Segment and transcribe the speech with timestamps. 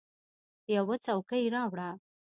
[0.75, 1.89] یوه څوکۍ راوړه!